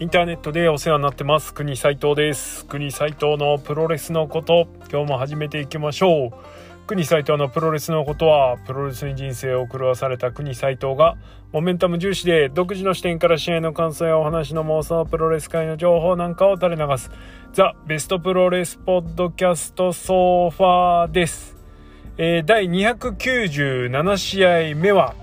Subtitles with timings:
[0.00, 1.52] インターネットでお世話になってます。
[1.52, 2.64] 国斉藤です。
[2.66, 4.68] 国斉藤のプロレスのこと。
[4.92, 6.86] 今日も始めていきましょう。
[6.86, 11.16] 国斉藤のプロレスのことはプロレスに人生を狂わされた国斉藤が
[11.52, 17.10] モメンタム重視で独自の視点から試合の感想やお話の妄想プロレス界の情報なんかを垂れ流す
[17.52, 21.56] ザ・ベストプロレスポッドキャストソファーです、
[22.16, 25.14] えー、第297試合目は、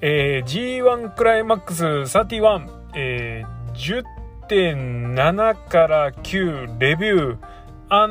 [0.00, 8.08] えー、G1 クライマックス31、えー10.7から9レビュー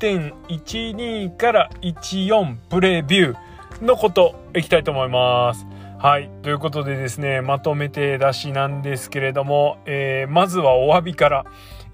[0.00, 5.66] &10.12 から14プレビューのこといきたいと思います。
[5.98, 6.30] はい。
[6.42, 11.44] ということでですね、まとめて出しなんですけれども、えー、まずはお詫びから、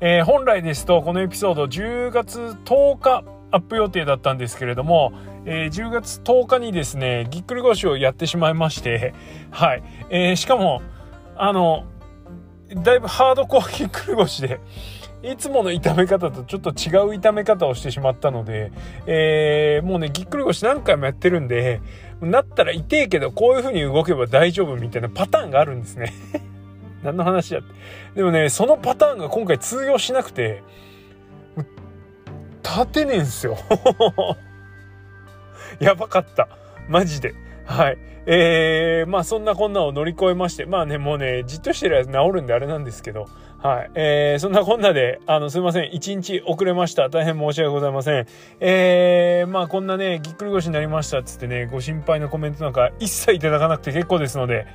[0.00, 5.12] えー、本来ですとこのエピソード10月10日アップ予定だったんですけれども、
[5.44, 9.12] えー、10月10日にですね、ぎっくり腰をやってしまいまして、
[9.50, 9.82] はい。
[10.08, 10.82] え、しかも、
[11.36, 11.84] あの、
[12.74, 14.60] だいぶハードコアぎっくり腰で、
[15.22, 18.70] いつもの痛め方とちょっと違う痛め方をしてしまったので、
[19.06, 21.80] えー、もうね、ぎっくり腰何回もやってるんで、
[22.20, 26.12] なったら痛いけど、こういう風に動けば大丈夫みたいなパターンがあるんですね。
[27.02, 27.74] 何の話やって。
[28.16, 30.62] でもね、そのパターンが今回通用しなくて、
[32.62, 33.56] 立てねえんすよ。
[35.80, 36.48] やばかった。
[36.88, 37.34] マジで。
[37.68, 37.98] はい。
[38.24, 43.90] えー、まあそんなこんなを乗り越えまして、まあね、もうね、じっとしてるやつ治るんであれなんですけど、はい。
[43.94, 45.94] えー、そんなこんなで、あの、すいません。
[45.94, 47.10] 一日遅れました。
[47.10, 48.26] 大変申し訳ございません。
[48.60, 54.66] えー、まあこんなね、ぎっくり腰になりましたっつってね、ご心配のコメントなんか一切いただかなくて結構ですので、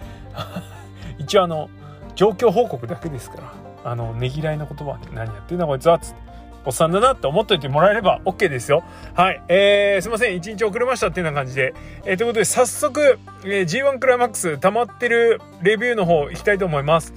[1.17, 1.71] 一応あの、
[2.13, 6.32] 状況報告だけですから、あの、ねぎらいの言葉何やってんだこいつはっ、つって。
[6.65, 8.83] おっさんだなって思っといてもらえれば OK ですよ。
[9.13, 9.43] はい。
[9.49, 10.35] えー、すいません。
[10.35, 11.73] 一日遅れましたっていうような感じで。
[12.05, 17.13] えー、ということで、早速、えー、G1 クライマックス溜まってるレビューの方行きたいと思います。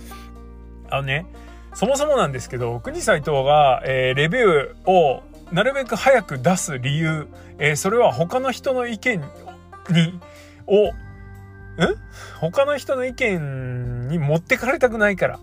[0.90, 1.26] あのね、
[1.74, 9.20] そもそもなんですけど、国斎藤が、えー、レビューをなるべく早く出す理由、えー、それは他の人の意見
[9.90, 10.20] に、
[10.66, 10.92] を、ん
[12.40, 15.38] 他の人の意見に持ってかれたくないから。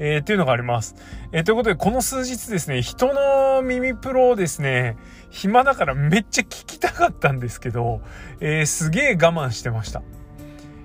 [0.00, 0.96] えー、っていうのがあります。
[1.30, 4.96] えー、ということで、この数日ですね、人の耳プロをですね、
[5.30, 8.00] 暇だからめっちゃ聞きたかったんですけど、
[8.40, 10.02] えー、すげえ我慢してました。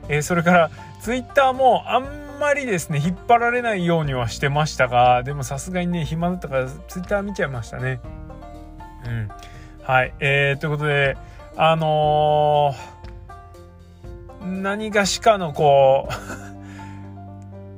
[0.09, 0.69] えそれから、
[1.01, 8.01] ツイッターもあんまりですね、引っ張られないようにはしてましたが、でもさすがにね、暇だったからツイッター見ちゃいましたね。
[9.05, 9.29] うん。
[9.81, 10.13] はい。
[10.19, 11.17] えー、ということで、
[11.55, 12.75] あの、
[14.41, 16.09] 何がしかのこ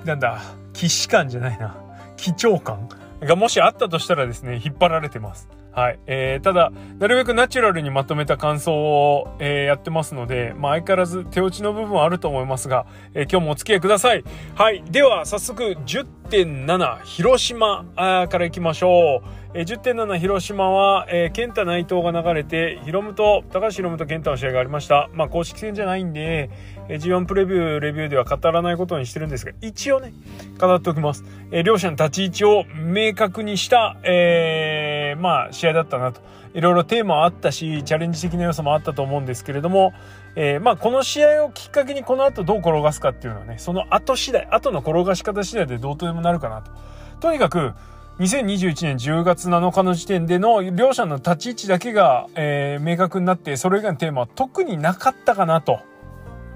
[0.04, 0.42] う なんだ、
[0.78, 1.76] 既視感じゃないな。
[2.18, 2.88] 貴重感
[3.20, 5.50] がもしあったとしたらですね、引っ張られてます。
[5.72, 6.00] はい。
[6.06, 14.24] えー、ただ、なるべくナチュラルにまとめた感想を、えー、やってますので、まあ、相変わらず手落ちの部分はあると思いますが、えー、今日もお付き合いください。
[14.54, 14.84] はい。
[14.84, 19.48] では、早速、10.7、広島から行きましょう。
[19.56, 25.10] えー、10.7広島は、えー、健太内藤が流れて、ヒロムと、高橋ヒロムと健太の試合がありました。
[25.14, 26.50] まあ、公式戦じゃないんで、
[26.90, 30.14] G1 プレビュー、レビューでは語らないことにしてるんですが、一応ね、
[30.60, 31.24] 語っておきます。
[31.52, 36.22] えー、両者の立ち位置を明確にした、えー、まあ、試合だったなと。
[36.54, 39.94] いろいろテーマはあったし、チャレンジ的な要素もあったと思うんですけれども、
[40.36, 46.72] えー、まあ、この試合をきっかけにこの後どう転がすかっていうのはね、その後次第、後の転がし方次第でどうとでもなるかなと。
[47.20, 47.74] とにかく、
[48.20, 55.82] 2021年10月7日の時点での両者の立ち位置だけが、えー、明確になって、それ以外のテーマは特になかったかなと。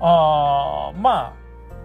[0.01, 1.33] あま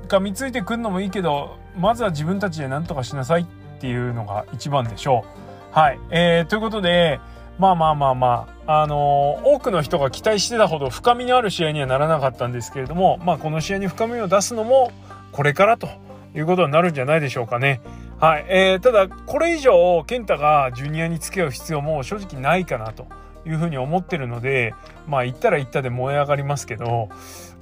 [0.04, 3.46] あ、噛みついてくんのもいいけど、まずは自分たちで何とかしなさいっ
[3.80, 5.24] ていうのが一番でしょ
[5.72, 5.74] う。
[5.74, 5.98] はい。
[6.10, 7.20] えー、ということで、
[7.58, 14.92] まあまあまあまあ、あのー、多くの人が期待してたほど深みのある試合にはならなかったんですけれども、まあこの試合に深みを出すのも
[15.32, 15.88] これからと
[16.34, 17.80] いうことになるんじゃないでしょうかね。
[18.18, 18.46] はい。
[18.48, 23.06] えー、ただ、これ以上、健太がジュニアに付き合う必要も正直ないかなと
[23.46, 24.74] いうふうに思ってるので、
[25.06, 27.10] まあ、言ったら言ったで燃え上がりますけど、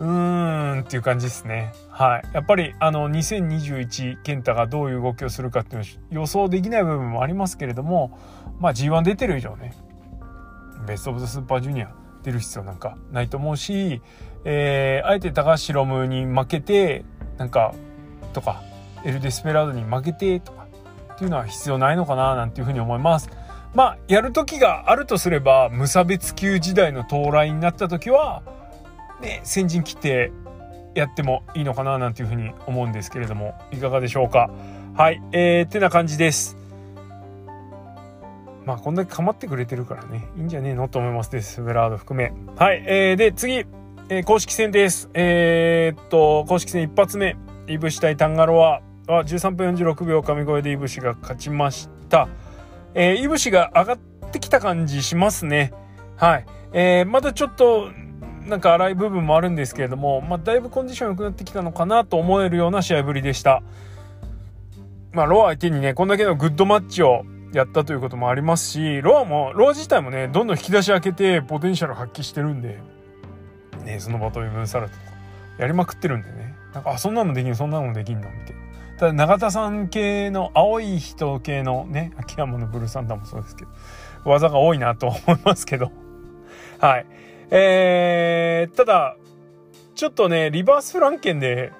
[0.01, 1.73] うーんっていう感じですね。
[1.89, 2.23] はい。
[2.33, 8.19] やっぱり、あの、2021、健太がどういう動きをするかっていうの予想できない部分もありますけれども、
[8.59, 9.75] まあ、G1 出てる以上ね、
[10.87, 14.03] ベストオブザスーパージュニア出る必要なんかないと思うし、
[14.45, 17.05] えー、あえて高橋ロムに負けて、
[17.39, 17.75] なんか、
[18.33, 18.63] とか、
[19.05, 20.67] エル・デスペラードに負けてとか
[21.15, 23.31] っていうのは必要ないのかななんていうふうに思います。
[23.75, 28.43] まあ、やる時があるとすれば、無差別級時代の到来になった時は、
[29.21, 30.33] ね、先陣切って
[30.95, 34.51] やってもいいのかななんていうふうに思うんですけれども、いかがでしょうか。
[34.95, 36.57] はい、えー、ってな感じです。
[38.65, 41.63] まあ、こんだけ構ってくれてるからね、いいんじゃねえのと思いますです。
[41.63, 42.33] ベラード含め。
[42.57, 43.67] はい、えー、で、次、
[44.09, 45.11] えー、公式戦です。
[45.15, 52.29] えー、っと、公式戦一発目、イブシ対タンガロは、は13分46秒神声でいぶしが勝ちました。
[52.95, 53.99] えー、いぶしが上がっ
[54.31, 55.73] てきた感じしますね。
[56.17, 56.47] はい。
[56.73, 57.91] えー、まだちょっと
[58.45, 63.63] なんか荒い部分もあるんですけれども、まあ、だいぶコンディション良くなってきたのかなと思えるような試合ぶりでした。
[65.13, 72.81] まあ、ロア相手にね、こんだけのグッドマッチをやったということもありますし、ロアも、ロア自体もね、どんどん引き出し開けて、ポテンシャル発揮してるんで、
[73.85, 75.05] ね、そのバトルムーンサルトとか、
[75.59, 78.29] やりまくってるんでね、なんか、あ、そんなのできん、そんなのできんの？
[78.29, 78.99] みたいな。
[78.99, 83.71] ただ、永田さん系の、青い人系のね、秋山のブルーサンダーもそうですけど、
[84.25, 85.93] 技が多いなと思いますけど、
[86.81, 87.07] はい。
[87.51, 89.17] えー、ただ、
[89.95, 91.73] ちょっとね、リバースフランケンで、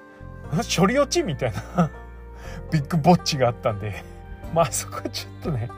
[0.77, 1.91] 処理落ちみたいな
[2.71, 4.03] ビッグボッチがあったんで、
[4.53, 5.69] まあそこはちょっとね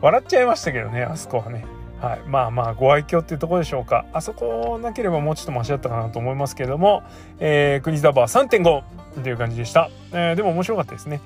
[0.00, 1.64] 笑っちゃいましたけどね、あそこはね。
[2.00, 4.04] はい、まあまあご愛嬌っていうところでしょうか。
[4.12, 7.02] あそこなければもうちょっとマシだったかなと思いますけれども、
[7.40, 11.20] えー、国ザバー3.5という感じでした、えー、でも面白かったですね。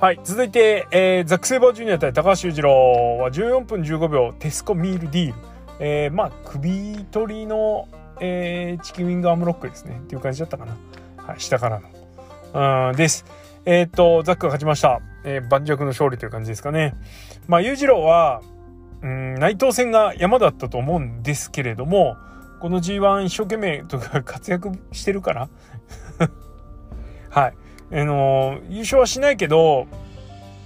[0.00, 0.20] はい。
[0.24, 5.53] 続いて、えー、ザック・セイバージュニア対高橋裕次郎は14分15秒テスコミールディール。
[5.80, 7.88] えー、まあ首取りの、
[8.20, 10.00] えー、チキンウィングアームロックですね。
[10.04, 10.76] っていう感じだったかな、
[11.16, 12.90] はい、下からの。
[12.90, 13.24] うんです。
[13.66, 16.94] えっ、とザックが勝ちました、えー、盤石の勝利という感じですかね。
[17.48, 18.42] まあ裕次郎は
[19.02, 22.16] うん内藤戦が山だったと思うんですけれども
[22.60, 25.48] この G1 一生懸命とか活躍してるから。
[27.30, 27.54] はい。
[27.92, 29.86] あのー、優勝はしないけど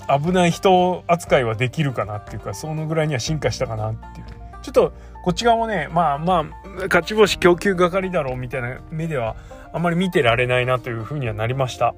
[0.08, 4.26] 危ない人扱いはできるかなっていうかそのぐらいには進化したかなっていう。
[4.68, 4.92] ちょっと
[5.24, 6.44] こっち側もねまあまあ
[6.84, 9.34] 勝ち星供給係だろうみたいな目では
[9.72, 11.94] あんまり見てられないなというふうにはなりました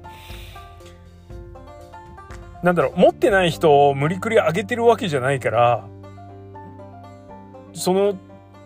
[2.63, 5.85] なんだろう持ってない人を無理くり上げてるわけじゃないから
[7.73, 8.17] その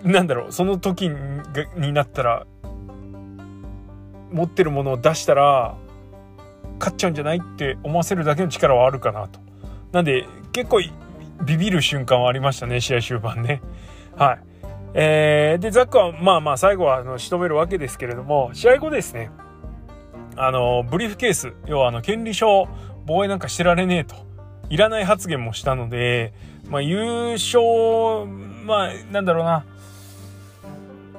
[0.04, 2.46] なんだろうその時になったら
[4.32, 5.78] 持ってるものを出したら
[6.78, 9.40] 勝っちゃうんじゃないって思わせるだけの力はあるかなと。
[9.94, 10.82] なんで結構
[11.46, 13.62] ビビる瞬間はありましたね試合終盤ね。
[14.18, 14.40] はい。
[14.98, 19.30] えー、でザックはまあまあ最後はあの仕留めるわけですけれども試合後ですね
[20.38, 22.70] あのブリーフケース要はあの権利書
[23.06, 24.16] 防衛なんかしてられねえと
[24.70, 26.34] いらない発言もしたので、
[26.70, 28.26] まあ、優勝
[28.66, 29.66] まあなんだろうな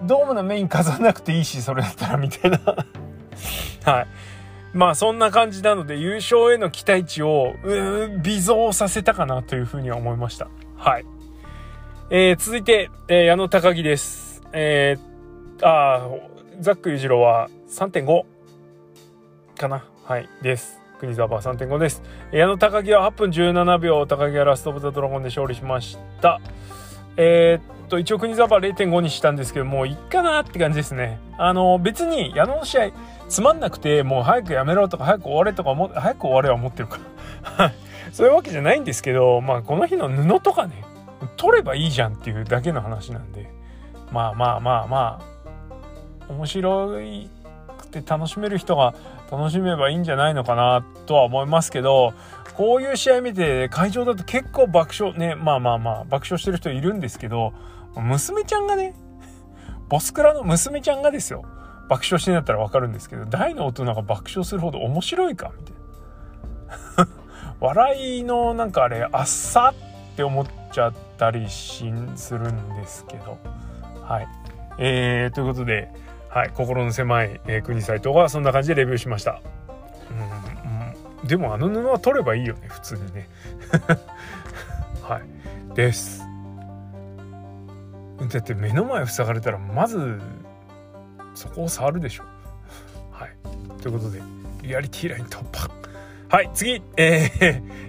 [0.04, 2.58] ドームのメイン飾らなくていいしそれだったらみたいな
[3.84, 4.06] はい
[4.72, 7.54] まあそんな感じなので優勝への期待値を
[8.22, 10.48] 微増させたかなというふうには思いました。
[10.76, 11.06] はい。
[12.08, 14.40] えー、続いて、えー、矢野高木です。
[14.52, 16.08] えー、あ
[16.60, 18.24] ザック裕次郎は3.5
[19.58, 19.84] かな？
[20.04, 20.80] はい、です。
[21.00, 22.02] 国沢は3.5です。
[22.30, 26.40] 矢野高木は8分17秒、高木はラストオブザドラゴンで勝利しました。
[27.16, 31.18] えー、っと、一応国沢0.5にしたんですけど、もういっかなって感じですね。
[31.38, 32.90] あの、別に矢野の試合、
[33.28, 37.00] つまんなくてもう早くやめろとか早く終われとか早く終われは思ってるか
[37.58, 37.72] ら
[38.12, 40.84] そういうわけじゃないんですけどまあこの日の布とかね
[41.36, 43.56] 取ればいいじゃんっていうだけの話なんで。
[44.12, 45.20] まあまあまあま
[46.28, 46.88] あ面白
[47.78, 48.94] くて楽しめる人が
[49.30, 52.14] 楽しめばいいんじゃないのかなとは思いますけど
[52.56, 57.52] こういう試合見て会場だと結構爆笑ねまあまあまあ爆笑してる人いるんですけど
[57.96, 58.94] 娘ちゃんがね
[59.88, 61.44] ボスクラの娘ちゃんがですよ。
[61.88, 65.74] 爆笑してんだったらわかるんですけど大の大人が爆笑するほど面白いかみたい
[67.06, 67.08] な。
[67.60, 73.38] 笑いのなんかあれあっさって思っちゃってたりしするんですけど。
[74.02, 74.28] はい。
[74.78, 75.90] えー、ということで、
[76.28, 79.40] はい、心の狭い、えー、国斎藤がそんな感じでレビューしました、
[81.22, 83.28] うん、でもあの布は取ればいいよね普通にね。
[85.02, 85.74] はい。
[85.74, 86.22] です。
[88.30, 90.20] だって目の前塞がれたらまず
[91.34, 92.24] そこを触るでしょ。
[93.10, 93.82] はい。
[93.82, 94.20] ということで
[94.62, 95.70] リアリティライン突破。
[96.28, 96.82] はい次。
[96.96, 97.30] え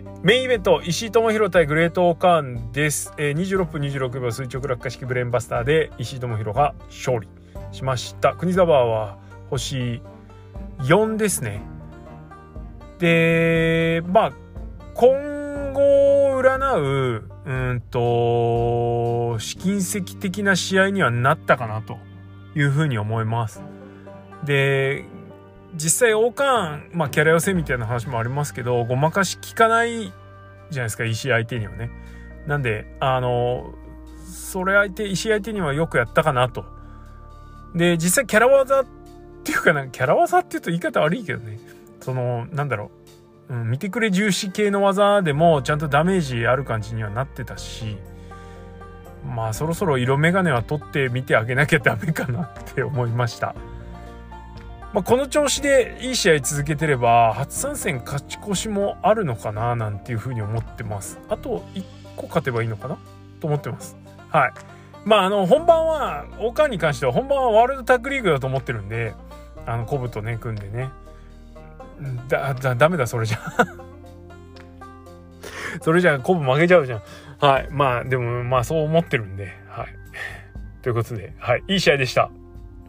[0.06, 7.28] ー、メインイベント石井智弘対グレートオーカーンです、えー、26分26秒垂直落下式ブレーンバスターで石井智弘が勝利
[7.72, 8.34] しました。
[8.34, 9.20] 国沢は
[9.52, 10.02] 星
[10.80, 11.62] 4ですね。
[12.98, 14.32] でまあ
[14.96, 22.00] 今後占ううんと試金石的な試合にはなったかなと
[22.56, 23.62] いうふうに思います。
[24.44, 25.06] で
[25.76, 31.92] 実際王冠まあキャラ寄せみたいな話もありますけどごまかし効かないじゃないですか石相手にはね。
[32.46, 33.74] なんであの
[34.26, 36.66] それ相手石相手にはよくやったかなと。
[37.76, 38.86] で実際キャラ技っ
[39.44, 41.60] ていうかなんかキャラ技っていうと言い方悪いけどね
[42.02, 42.92] そのなんだろ
[43.50, 47.98] う、うん、見てくれ重視系の技でもちゃんとダメージある感じにはなってたし
[49.26, 53.56] まあそろそろ色眼鏡は取ってみてあげなきゃダメかなって思いました
[54.98, 61.20] まあ、この調子でいい試合続けてれば初参戦勝ち越しもあるのかななんていうふうに思ってます。
[61.30, 61.84] あと1
[62.16, 62.98] 個勝てばいいのかな？
[63.39, 63.96] と思ってます。
[64.30, 64.54] はい。
[65.06, 69.13] まああの本番は岡に関しては本番はワールドタッグリーグだと思ってるんで
[69.68, 70.89] あのコブとね組んでね。
[72.27, 73.39] だだダメだそれじゃ。
[75.80, 77.04] それじゃコブ負けちゃうじゃん。
[77.39, 77.68] はい。
[77.70, 79.54] まあでもまあそう思ってるんで。
[79.70, 79.88] はい。
[80.82, 81.63] ということではい。
[81.68, 82.32] いい試合でした。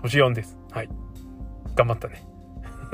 [0.01, 0.57] 星4です。
[0.71, 0.89] はい。
[1.79, 2.27] 頑張ったね。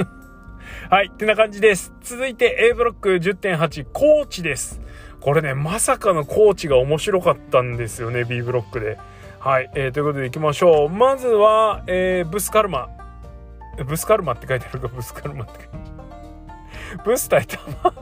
[0.90, 1.94] はい、ってな感じです。
[2.02, 4.80] 続いて A ブロック10.8、コーチです。
[5.20, 8.98] これね、まさかのコーチが面白かったんですよね、B ブロックで。
[9.40, 10.90] はい、えー、ということでいきましょう。
[10.90, 12.90] まずは、えー、ブスカルマ。
[13.86, 17.02] ブスカルマって書いてあるか、ブスカルマって書いてある。
[17.04, 17.94] ブス対玉。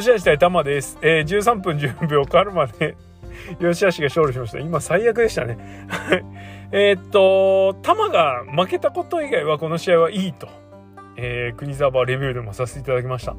[0.00, 0.98] 吉橋対玉です。
[1.00, 2.96] えー、13分10秒カルマで
[3.60, 4.58] 吉橋が勝利しました。
[4.58, 5.86] 今最悪でしたね。
[6.76, 10.48] えっと、玉が負けたこと以外はこの試合はいいと、
[11.16, 13.36] えー、国沢レビューでもさせていただきました。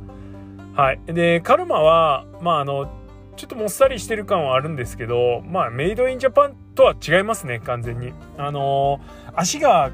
[0.82, 1.02] はい。
[1.06, 2.90] で、カルマは、まああの、
[3.36, 8.14] ちょっともっさりしてる感はあるんですけど、まあメイドインジャパンとは違いますね、完全に。
[8.38, 9.92] あのー、足が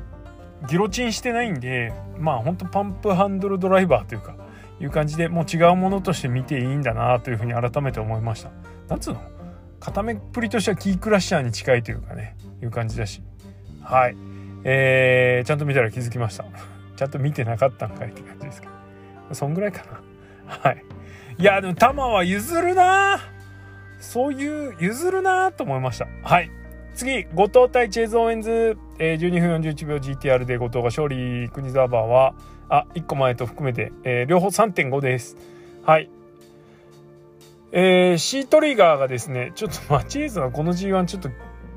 [0.69, 4.36] ギロチンしてないんで、まあほんとパンプハンドルドライバーというか、
[4.79, 8.51] いう感じでもう違うものとして見ていいんだなというふうに改めて思いました。
[8.88, 9.21] なんつうの？
[9.79, 13.24] 固めっぷりとしてはキークラッシャーに近いというかね、いう感じだし。
[13.91, 14.15] はい。
[14.63, 16.45] えー、ちゃんと見たら気づきました。
[16.95, 19.36] ちゃんと見てなかったんかいって感じですけど。
[19.36, 20.01] そんぐらいかな。
[20.48, 20.83] はい。
[21.38, 23.19] いや、でも玉は譲るな
[24.00, 26.07] そういう譲るなと思いました。
[26.24, 26.50] はい。
[26.95, 32.33] 次、後藤対チェーズ・オーエンズ、えー、12分41秒 GTR で後藤が勝利、国沢バーは、
[32.69, 35.36] あ、1個前と含めて、えー、両方3.5です。
[35.83, 36.10] はい。
[37.74, 41.29] えー、シートリガーがですね、ちょっとまあ、チェーズはこの G1 ちょっと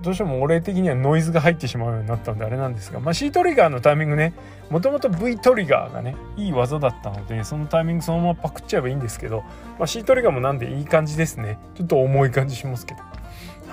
[0.05, 4.35] どうしても俺的にはノイズが入ってしまうようになったんであれなんですが、まあ、C トリガーのタイミングね
[4.69, 9.41] もともと V トリガーがねいい技だったのでそのタイミングそのままパクっちゃえばいいんですけど、
[9.79, 11.59] まあ、C トリガーもなんでいい感じですね。
[11.75, 13.01] ちょっと重い感じしますけど。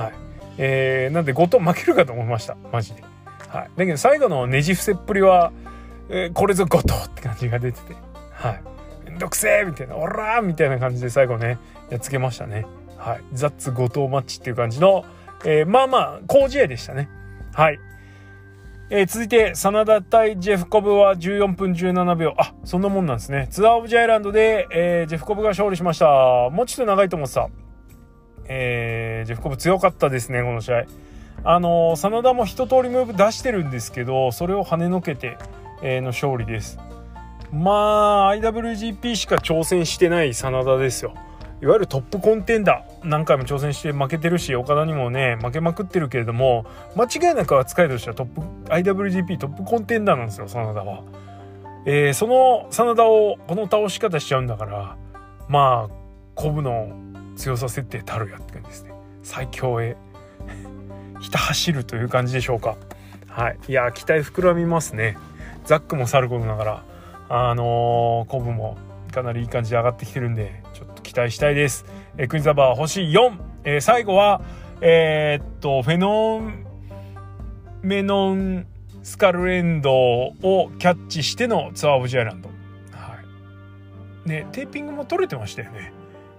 [0.01, 0.13] はい。
[0.57, 2.55] えー、なんで後藤負けるかと思いました。
[2.71, 3.03] マジで。
[3.49, 3.69] はい。
[3.75, 5.51] だけど最後のねじ伏せっぷりは、
[6.09, 7.95] えー、これぞ後藤って感じが出てて。
[8.31, 8.61] はい。
[9.05, 11.57] めんどくせえみたいなオラーみたいな感じで最後ね
[11.89, 12.65] やっつけましたね。
[12.97, 13.23] はい。
[13.33, 15.05] ザッツ後藤マッチっていう感じの
[15.45, 17.09] えー、まあまあ、好試合でしたね。
[17.53, 17.79] はい。
[18.93, 22.33] えー、続いて、真田対ジェフコブは14分17秒。
[22.37, 23.47] あ、そんなもんなんですね。
[23.49, 26.05] ツアーオブジャイランドで、えー、ジェフコブが勝利しました。
[26.51, 27.49] もうちょっと長いと思ってた。
[28.45, 30.83] えー、ジェフコブ強かったですね、この試合。
[31.43, 35.37] あのー、真田も一通りムーブ出してるんですけど、それを跳ねのけて、
[35.81, 36.77] えー、の勝利です。
[37.53, 41.13] まあ、IWGP しか挑戦してない真田ですよ。
[41.61, 46.65] いわゆるトップコンテンダー何回も挑戦して負けてるし岡田にもね負けまくってるけれども
[46.95, 48.41] 間違いなく扱いとしてはトップ
[48.71, 51.03] IWGP トップコンテンダーなんですよ真田は。
[51.85, 54.97] えー、その真田をこの倒し方しちゃうんだから
[55.49, 55.93] まあ
[56.33, 56.91] コブの
[57.35, 58.93] 強さ設定たるやって感じですね。
[59.21, 59.95] 最強へ
[61.21, 62.75] ひた走るという感じでしょうか。
[63.27, 63.57] はい。
[63.67, 65.15] いや期待膨らみますね。
[65.65, 66.83] ザックもさることながら
[67.29, 68.77] あのー、コブも
[69.11, 70.60] かなりいい感じで上がってきてるんで
[71.11, 71.85] 期待したいです。
[72.17, 74.41] えー、クイズザバー星4、えー、最後は、
[74.79, 76.65] えー、っと、フェノン
[77.83, 78.65] メノン
[79.03, 82.47] スカルエンドをキャッチしてのツアーオブジャイランド。
[82.93, 83.17] は
[84.25, 84.29] い。
[84.29, 85.91] ね、テーピングも取れてましたよね。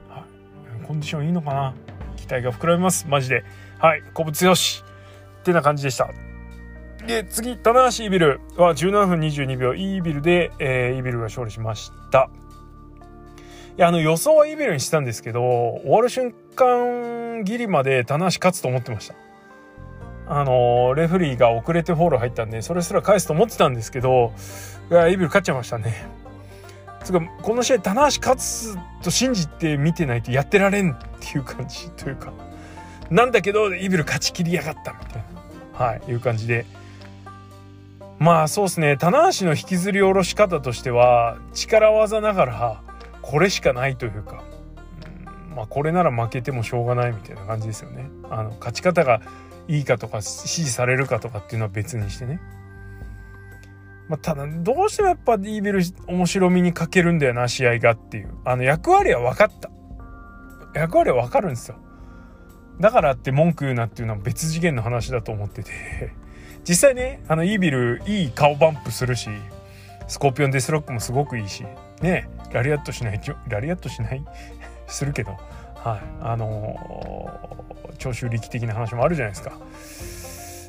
[0.08, 0.86] はい。
[0.86, 1.74] コンディションいいのかな
[2.16, 3.06] 期待が膨らみます。
[3.08, 3.44] マジで。
[3.78, 4.00] はい。
[4.14, 4.82] 古物よし。
[5.40, 6.08] ってな感じでした。
[7.06, 12.30] で、次、棚橋イービルは17分22秒、イービルで、えー、イービルが勝利しました。
[13.78, 19.14] いや、あの予想はイベルにしたんですけど、終わる瞬間ギリまで棚橋勝つと思ってました。
[20.26, 24.32] あの、レフリーが遅れてフォール入ったんで、それすら返すと思ってたんですけど、
[24.90, 26.06] いや、イベル勝っちゃいましたね。
[27.02, 32.32] つか、この試合棚橋勝つと信じて見てないとやってられんっていう感じというか、
[33.10, 35.24] なんだけど、イベル勝ちきりやがったみたい
[35.78, 36.66] な、はい、いう感じで。
[38.18, 42.82] まあそうですね、棚橋の引きずり下ろし方としては、力技ながら、
[43.22, 44.44] これしかないというか、
[45.48, 48.10] うん、まあこれなら負けてもしょうがないみたいな感じですよね。
[48.30, 49.22] あの勝ち方が
[49.68, 52.40] いいかとか支持されるかとかっていうのは別にしてね。
[54.08, 58.34] まあ、ただどうしてもやっぱイーベル面白みに欠けるんだよな試合がっていう。
[58.44, 59.70] あの役割は分かった。
[60.74, 61.76] 役割は分かるんですよ。
[62.80, 65.70] だからって文句言うなっていうのは別次元の話だと思ってて。
[66.64, 69.28] 実際ねあのイービルいい顔バンプするし
[70.06, 71.64] スコーピオンデスロックもすごくいいし。
[72.02, 74.24] ねラリアットしない ラリアットしない
[74.86, 75.36] するけど
[75.82, 76.00] はい。
[76.20, 79.58] あのー、長州力的な話もあるじゃないですか。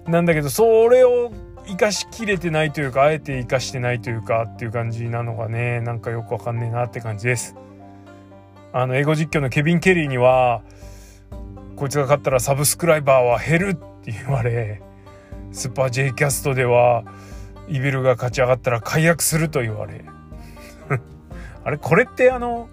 [0.08, 1.32] なんだけどそれを
[1.66, 7.56] 生かしきれてないというかあえて生かしてないというかっていう感じなのがねなんかよくわかんねえなって感じです。
[8.74, 10.64] あの英語実況のケビン・ケリーには
[11.76, 14.82] こいつが勝ったらサブスクライバーは減るって言われ
[15.52, 17.04] スーパー J キャストでは
[17.68, 20.04] イビルが勝ち上がったら解約すると言われ。
[21.64, 22.70] あれこれってあの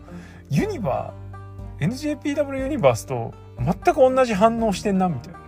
[0.49, 5.44] ユニバー NJPW ユニバースと全く同じ反応してんなみたいなね。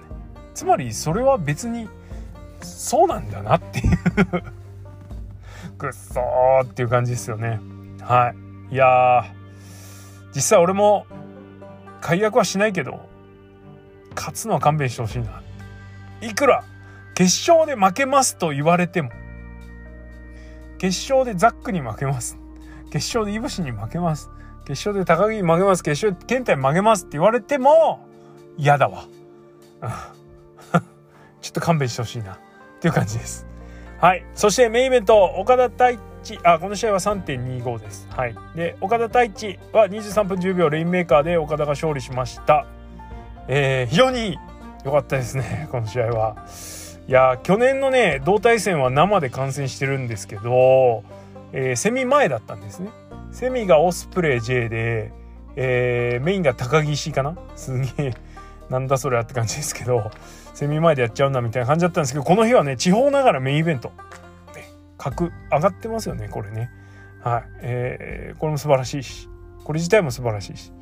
[0.55, 1.89] つまりそれは別に
[2.61, 3.97] そうなんだなっていう。
[5.79, 7.61] くっそーっていう感じですよね。
[8.01, 8.33] は
[8.71, 8.75] い。
[8.75, 9.25] いや
[10.35, 11.07] 実際俺も
[12.01, 13.01] 解約はしないけど
[14.15, 15.43] 勝つのは勘弁してほしいな。
[16.21, 16.65] いくら
[17.15, 19.11] 決勝で負けますと言われても
[20.79, 22.42] 決勝でザックに負けます。
[22.93, 24.31] 決勝でイブシに負けます。
[24.67, 25.83] 決勝で高木に負けます。
[25.83, 28.07] 決勝で健太に負けますって言われても
[28.59, 29.07] 嫌だわ。
[31.41, 32.35] ちょっと勘弁してほしいな。
[32.35, 32.39] っ
[32.81, 33.47] ていう感じです。
[33.99, 34.27] はい。
[34.35, 36.39] そしてメインイベント岡田太一。
[36.45, 38.07] あこの試合は3.25です。
[38.11, 38.35] はい。
[38.55, 42.67] で岡田太一は23分10秒レインメーカーで岡田が勝利しました。
[43.49, 44.39] えー、非常に
[44.85, 46.37] 良かったですね この試合は。
[47.09, 51.05] いや去年のね同対戦は生で観戦してるんですけど、
[51.53, 52.91] えー、セミ前だったんですね。
[53.31, 55.13] セミがオスプレイ J で、
[55.57, 57.37] えー、メインが高木石かな？
[57.57, 58.15] すげえ
[58.69, 60.11] なんだそれはって感じですけど
[60.55, 63.91] セミ前でやっちゃうんだみたいな感じだったんですけどこの日はね地方ながらメインイベント、
[64.55, 64.65] ね、
[64.97, 66.71] 格上がってますよねこれね。
[67.21, 69.29] はい、えー、これも素晴らしいし。
[69.65, 70.73] これ自体も素晴らしいし。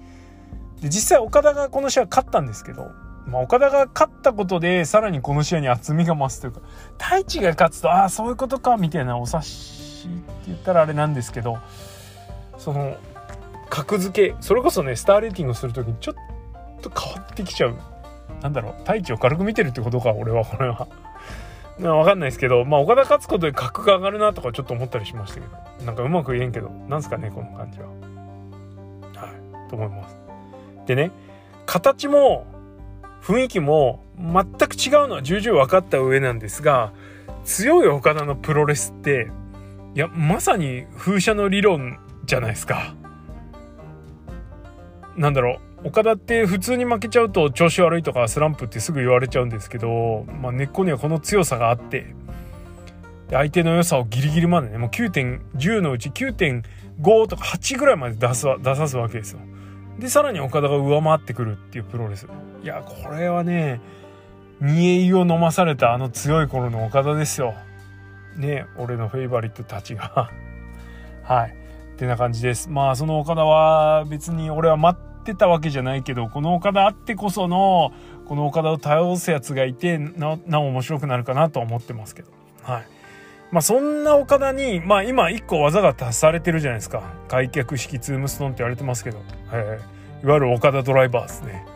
[0.80, 2.90] で実際岡田がこの試合勝ったんですけど、
[3.26, 6.60] まあ、岡田が勝ったことでさらにこの試合に厚みが増すというか
[6.98, 11.58] 太一が勝つとああそういうことかみたいなお察しって言ったらあれなんですけど
[12.58, 12.96] その
[13.68, 17.76] 格付けそれこそねスターレーティングする時にちょっと変わってきちゃう
[18.42, 20.88] なんだろう太一を軽く見てるってことか俺はこれは。
[21.80, 27.86] わかんないですけど、まあ、岡田勝つことで格が上がるなとかちょっと思ったりしましたけど、なんかうまく言えんけど、なんすかね、この感じは。
[27.86, 29.28] は
[29.66, 30.20] い、と思います。
[30.90, 31.12] でね
[31.66, 32.46] 形も
[33.22, 36.92] 雰囲気も全く違うのは重々分かった上なんですが
[37.44, 39.30] 強い岡田のプロレスって
[39.94, 42.94] いやまさに風車の理論じゃないですか。
[45.16, 52.14] なんだろう岡田って普通に負けちゃうと調子悪いとかスランプってすぐ言われちゃうんですけど、まあ、根っこにはこの強さがあって
[53.30, 59.40] 相手の良さをギリギリまでねもう9.10のうち9.5とか8ぐらいまで出す出さすわけですよ。
[60.00, 62.26] で、さらに岡田が上回ってくるっていうプロレス。
[62.62, 63.80] いや、これはね、
[64.60, 67.54] 煮え湯を飲まされたあの強い頃の岡田ですよ。
[68.36, 70.30] ね、俺のフェイバリットたちが
[71.24, 71.50] はい。
[71.50, 72.70] ってな感じです。
[72.70, 77.92] まあ、その岡田は別に俺は待ってたわけじゃないけど、この岡田あってこその、
[78.26, 82.30] この岡田を倒すやつがいて、な、なお面白くなるかなと思ってますけど。
[82.62, 82.82] はい。
[83.50, 89.18] まあ、そんな岡田に、まあ、今1個技が足されてるじゃないですか開脚式ツームストーンって言われてますけど、
[89.52, 91.66] えー、いわゆる岡田ドライバーですね。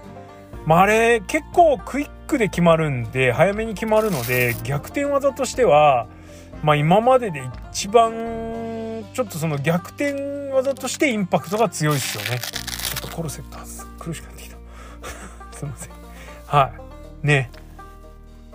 [0.67, 6.07] まあ、あれ結構クイックで決まるんで早めに決まるので逆転技としては、
[6.65, 12.41] まあ、今までで一番ちょっとその逆転技としてインパクトが強いですよね。
[12.41, 13.59] ちょっとコルセット
[14.03, 14.57] 苦しくなってきた。
[15.53, 15.93] すいません。
[16.47, 16.73] は
[17.23, 17.27] い。
[17.27, 17.51] ね。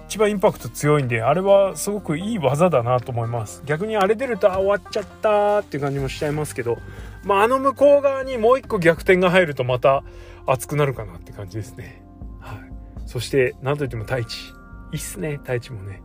[0.07, 6.79] 一番インパクト強いんであれはすごくいい技だなと思います逆にあれ出るとあ終わっちゃったっていう感じもしちゃいますけど
[7.23, 10.03] まああの向こう側にもう一個逆転が入るとまた
[10.47, 12.01] 熱くなるかなって感じですね
[12.39, 12.57] はい
[13.05, 14.49] そして何といっても太一
[14.93, 16.01] いいっすね太一もね、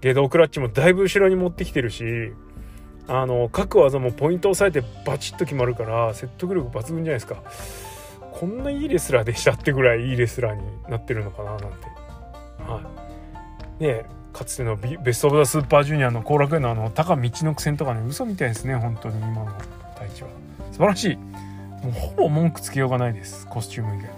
[0.00, 2.32] ゲドクラッチもだいぶ後ろに持ってきてるし
[3.08, 7.42] あの各技もポイント押さえてバチッと決まるから説得力抜群じゃないですか。
[8.32, 11.66] こんないいレスラーでしたってぐらいいいレスラーになってるのかななんて。
[12.60, 12.80] は
[13.80, 13.82] い。
[13.82, 19.46] ねかつてのベスト・オブ・ザ・スーパージュニアの後楽園のあの高道の苦戦とかね嘘みたいですね本当に今の
[19.94, 20.28] 太一は。
[20.70, 21.16] 素晴らしい。
[21.16, 24.10] もうほぼ文句つけようがないですコスチューム以外。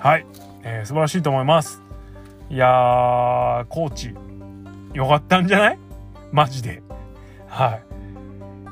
[0.00, 0.26] はい、
[0.64, 1.80] えー、素晴らしいと思います。
[2.50, 4.14] いやーコーチ。
[4.94, 5.78] よかったんじゃない？
[6.32, 6.82] マジで。
[7.48, 7.80] は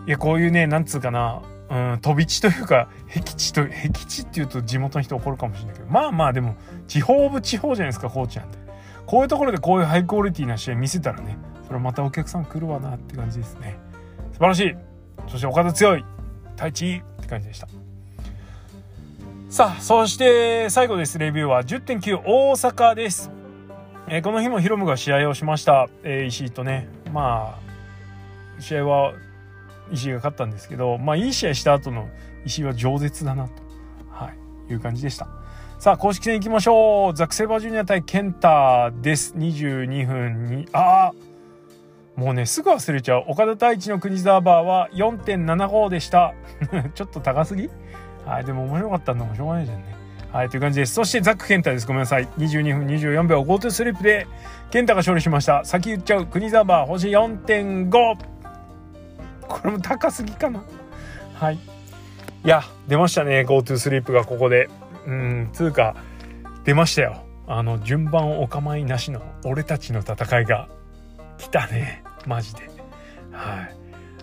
[0.07, 0.09] い。
[0.09, 1.43] いやこういうねなんつうかな。
[1.71, 5.87] うん飛び地というか僻地と僻地っていうと地元の人怒るかもしれないけど。
[5.89, 6.57] まあまあでも
[6.89, 8.59] 地方部地方じゃないですかコーチなんて。
[9.07, 13.79] こういうところでこういうハイクオリティな試合見せたらねそれまたお客さん来るわなって感じですね。
[14.33, 14.75] 素晴らしい。
[15.29, 16.05] そして岡田強い。
[16.57, 17.69] 太一って感じでした。
[19.49, 21.19] さあそして最後です。
[21.19, 23.31] レビューは10.9大阪です、
[24.13, 26.89] えー、この日もヒロムが試合をしました、えー、石井とね。
[27.13, 27.61] ま
[28.59, 29.15] あ試合は
[29.93, 32.09] 石井が勝ったんですけどまあいい試合した後の
[32.45, 33.53] 石井は饒舌だなと、
[34.11, 34.33] は
[34.69, 35.29] い、いう感じでした。
[35.79, 37.15] さあ、公式戦行きましょう。
[37.15, 39.33] ザクセバージュニア対ケンタです。
[39.35, 41.15] 22分に、ああ
[42.17, 43.25] もうねすぐ忘れちゃう。
[43.29, 46.35] 岡田太一の国沢バーは4.75でした。
[46.97, 47.71] ちょっと高すぎ？
[48.27, 50.00] はいでも面白かったんだもしょうがないじゃんね。
[50.33, 50.95] はいという感じです。
[50.95, 51.87] そしてザック健太です。
[51.89, 52.29] ごめんなさい。
[52.39, 54.29] 22分24秒 GoTo スリップで
[54.71, 55.65] 健太が勝利しました。
[55.65, 57.91] 先言っちゃう国沢バー星4.5
[59.49, 60.63] これも高すぎかな。
[61.35, 61.57] はい。
[61.57, 61.59] い
[62.45, 64.71] や出ましたね GoTo スリップがここで。
[65.07, 65.97] うんつうか
[66.63, 67.25] 出ましたよ。
[67.49, 70.69] あの順番お構いなしの俺たちの戦いが
[71.39, 72.05] 来たね。
[72.27, 72.71] マジで。
[73.33, 73.77] はい。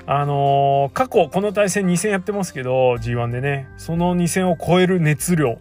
[0.06, 3.68] あのー、過去この対戦2戦やってますけど G1 でね。
[3.76, 5.60] その2戦を超える熱量。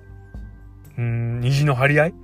[0.99, 2.15] うん虹の張り合い？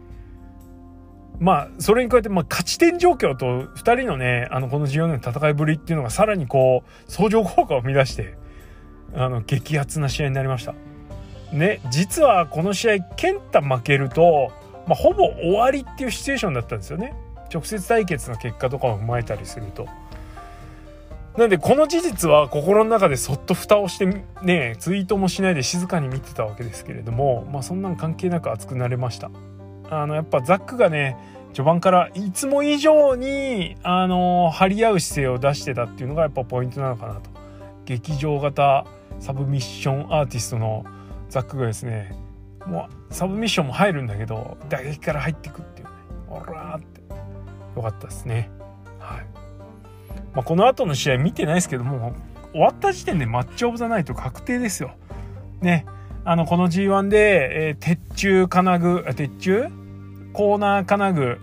[1.39, 8.37] まあそれに加えて、まあ、勝ち点状況と2人のねあのこの G1 の戦いぶりっていうのがさらにこう相乗効果を生み出して
[9.15, 10.75] あの激アツな試合になりました。
[11.53, 14.53] ね実はこの試合健太負けると、
[14.87, 17.13] まあ、ほぼ終わりっていうシチュエーションだったんですよね。
[17.53, 19.87] 直接対決の結果とかを踏まえたりすると。
[21.37, 24.07] なんでこの事実は心の中でそっと蓋をして
[24.43, 29.31] ねツイートもしないで静かに見てたわけですけれどもまあそんなん関係なく熱くなれました。
[29.89, 31.17] あのやっぱザックがね
[31.55, 37.31] 序盤からいつも以上にあの張り合う姿勢を出してたっていうのがやっぱポイントなのかなと。
[37.85, 38.87] 劇場型
[39.19, 40.85] サブミッションアーティストの
[41.29, 42.15] ザックがですね
[42.67, 45.93] もうサブミッションも入るんだけど打撃から入ってくっていうね。
[46.29, 47.03] オラーって。
[47.77, 48.51] よかったですね。
[50.35, 52.15] まあ、この後の試合見てないですけども、
[52.53, 54.93] 終わった時点でマッチオブザナイト確定ですよ。
[55.61, 55.87] ね。
[56.25, 59.71] あの、この G1 で、えー、鉄柱金具、鉄柱？
[60.33, 61.39] コーナー金具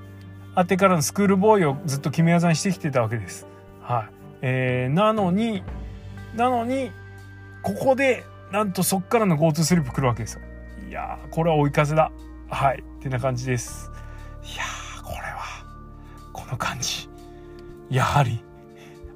[0.56, 3.46] あてからのスクールボーイをずっと決め技にしてきてたわけです。
[3.82, 4.14] はい。
[4.42, 5.64] えー、なのに、
[6.36, 6.92] なのに、
[7.62, 10.42] ここで、なんとそっからの GoTo スリップ来るわけですよ。
[10.88, 12.12] いやー、これは追い風だ。
[12.50, 12.84] はい。
[13.00, 13.92] ってな感じです。
[14.44, 14.90] いやー、
[16.50, 17.10] の感じ
[17.90, 18.44] やはり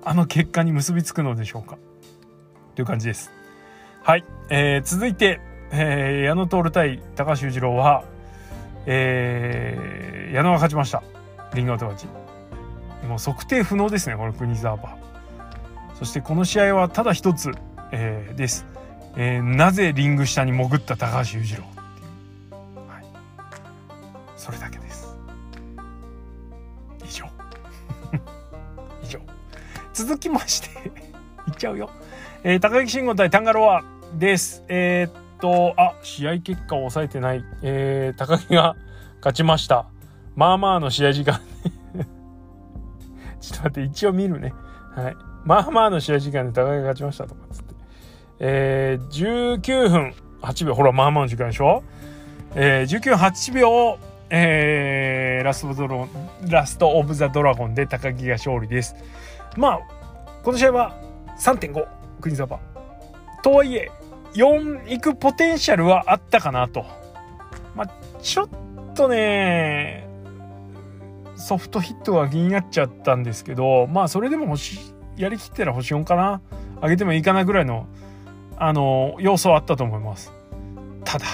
[0.06, 1.78] あの結果に結びつくのでしょうか？
[2.76, 3.32] という感じです。
[4.04, 5.40] はい、えー、続いて、
[5.72, 8.04] えー、矢野徹対高橋裕次郎は、
[8.86, 11.04] えー、矢野が勝ちました。
[11.54, 13.08] リングアウト勝ち。
[13.08, 15.96] もう測定不能ですねこの国沢バー。
[15.96, 17.52] そしてこの試合はただ一つ、
[17.92, 18.66] えー、です、
[19.16, 21.64] えー、なぜリング下に潜った高橋裕次郎？
[30.04, 30.70] 続きまして
[31.48, 31.90] いっちゃうよ。
[32.44, 33.84] えー、高木慎吾対タンガロア
[34.18, 34.64] です。
[34.68, 37.44] えー、っと、あ、試合結果を抑えてない。
[37.62, 38.76] えー、高木が
[39.18, 39.86] 勝ちました。
[40.36, 41.40] まあまあの試合時間
[43.40, 44.54] ちょっと待って、一応見るね。
[44.96, 45.16] はい。
[45.46, 47.74] まあまあの試合時間で高木が勝ちましたとかつって。
[48.40, 50.76] えー、19分8秒。
[50.76, 51.84] ほら、まあまあの時間でしょ？
[52.56, 53.98] えー、19分8秒、
[54.30, 56.10] えー、ラストドロ
[56.50, 58.96] ラストオブザドラゴンで高木が勝利です。
[59.58, 59.80] まあ
[60.44, 60.96] この試合は
[61.40, 61.88] 3.5
[62.22, 62.60] 国沢
[63.44, 63.92] とはいえ
[64.34, 66.86] 4行くポテンシャルはあったかなと。
[67.76, 68.50] まあちょっ
[68.96, 70.08] とね
[71.36, 74.80] ソフトヒットが気になっちゃったんですけどまあそれでも星
[75.18, 76.42] やりきったら星4かな
[76.82, 77.88] 上げてもいいかなぐらいの
[78.58, 80.32] あの要素はあったと思います。
[81.04, 81.26] ただ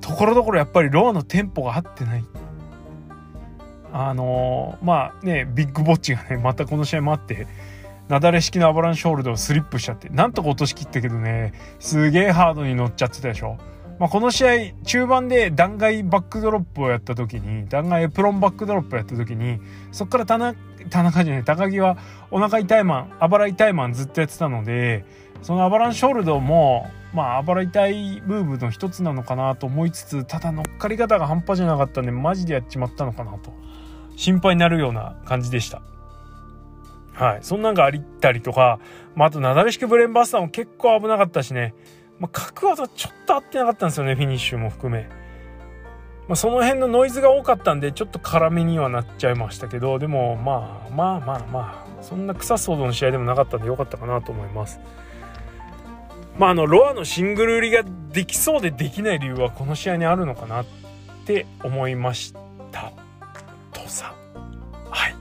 [0.00, 2.24] ところどころやっぱりロアのテンポが合ってない。
[3.98, 7.46] あのー、まあね big botch がねまたこの試合もあって
[8.08, 13.56] 雪崩式のアバランショールドをスリップしちゃってなんとか落としきったけどねすげえハードに乗っちゃってたでしょ。
[13.98, 19.58] まあ、この試合中盤で断崖バックドロップをやった時に断崖エプロンバックドロップをやった時に
[19.90, 20.58] そっから田中
[20.90, 21.96] 田中じゃない高木は
[22.30, 25.06] お腹痛いマンあばら痛いマンずっとやってたので
[25.40, 33.50] そのアバランショールドもまああばら痛いムーブの一つなのかなと思いつつただ乗っかり方が半端じゃなかったんでマジでやっちまったのかなと
[34.16, 35.80] 心配になるような感じでした。
[37.12, 37.38] はい。
[37.42, 38.78] そんなんがありったりとか、
[39.14, 41.74] まあ、あと、なだれ式ブレンバスターも結構危なかったしね。
[42.18, 45.08] まあ、角技ちょっと合ってなかったんですよね、フィニッシュも含め。
[46.28, 54.80] まあ、その辺のノイズが多かったんで、ちょっと辛めにはなっちゃいましたけど、でも、まあ、まあまあまあ、そんな草騒動の試合でもなかったんでよかったかなと思います。
[56.38, 60.66] まあ、あの、ロアのシングル売りができそうでできない理由はこの試合にあるのかなっ
[61.24, 62.34] て思いまし
[62.72, 63.05] た。
[63.86, 64.14] とさ。
[64.90, 65.14] はい。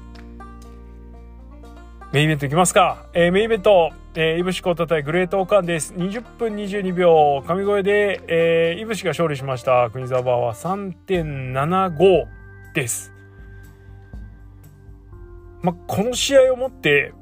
[2.11, 3.05] メインイベントいきますか。
[3.13, 5.93] えー、メインイベント、えー、いぶしこたたいグレートオカンです。
[5.93, 9.89] 20分22秒、神声で、えー、いぶしが勝利しました。
[9.89, 12.25] 国沢は3.75
[12.73, 13.11] です。
[15.61, 17.13] ま、この試合をもって、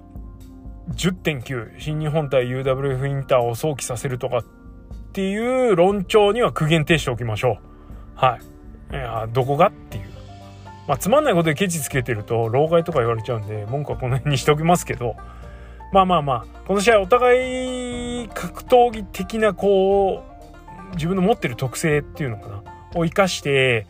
[0.91, 4.43] 10.9新日本対 UWF インターを想起させるとかっ
[5.13, 8.19] ていう論調には苦言呈しておきましょう。
[8.19, 8.41] はい。
[8.93, 10.12] いやどこがっていう
[10.88, 15.15] まあつまんないことでケチつけてると老害とか言われちゃうんで文句はこの辺にしておきますけど
[15.91, 20.24] まあまあまあこの試合お互い格闘技的なこ
[20.91, 22.63] う自分の持ってる特性っていうのかな
[22.96, 23.88] を生かして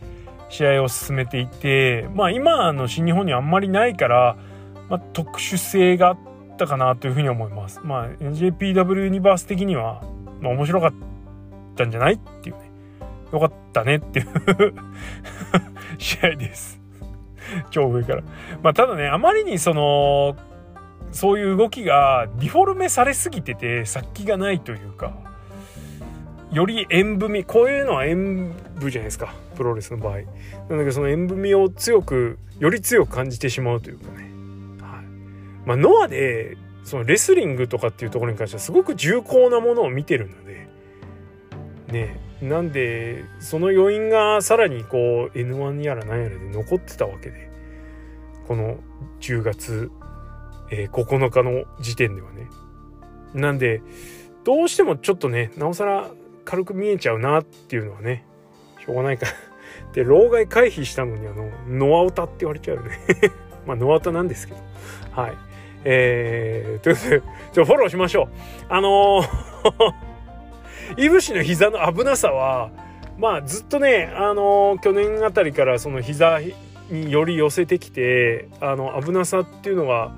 [0.50, 4.38] 試合を進めていてまあ今の新日本にあんまりないから、
[4.90, 6.18] まあ、特殊性があっ
[6.58, 7.80] たかなというふうに思います。
[7.84, 10.04] まあ NJPW ユニバース的には、
[10.42, 10.94] まあ、面白かっ
[11.76, 12.72] たんじゃないっていうね
[13.32, 14.28] よかったねっていう
[15.98, 16.83] 試合です。
[17.72, 18.24] 超上から。
[18.62, 20.36] まあただねあまりにその
[21.12, 25.14] そういう動きがディフォルメされすぎてて殺気がないというか
[26.52, 30.14] より塩分みこういうのは塩分じゃないですかプロレスの場合。
[30.14, 34.32] なんだけどその塩分みを強くより強く感じてしまうというかね、
[34.82, 35.06] はい。
[35.66, 40.68] まあ、ノアでそのレスリングとかっていうところに関してはすごく重厚なものを見てるので
[41.92, 42.20] ね。
[42.44, 47.50] なんでその余韻がさらにこう N1 やら何やらで残ってたわけで
[48.48, 48.78] この
[49.22, 49.90] 10月、
[50.70, 52.50] えー、9日の時点ではね。
[53.34, 53.82] なんで
[54.44, 56.12] どうしてもちょっとねなおさら
[56.44, 58.26] 軽く見えちゃうなっていうのはね
[58.86, 59.32] しょうがないから
[59.94, 63.00] で老害回避したのにあのノアオタって言われちゃうよね。
[63.66, 64.60] まあノアオタなんですけど。
[65.12, 65.34] はい。
[65.86, 67.22] えー、ということで
[67.54, 68.28] じゃフォローしましょう。
[68.68, 70.13] あのー
[70.98, 72.72] いぶしの膝の危なさは
[73.18, 76.40] まあずっとねあの、去年あたりからその膝
[76.90, 80.14] により寄せてきてあの危なさっていうのが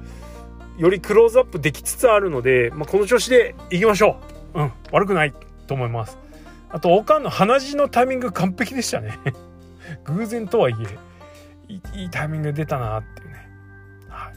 [0.77, 4.17] よりクローズアップできつつあるので、まあ、この調子でいきましょ
[4.53, 4.61] う。
[4.61, 5.33] うん悪くない
[5.67, 6.17] と思います。
[6.69, 9.17] あとおかんの鼻血のタイミング完璧でしたね。
[10.05, 13.49] 偶然とはいえいいタイミング出たなっていうね、
[14.09, 14.33] はい、